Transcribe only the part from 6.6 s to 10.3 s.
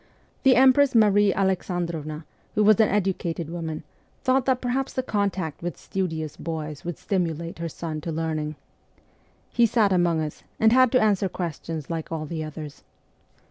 would stimulate her son to learning. He sat among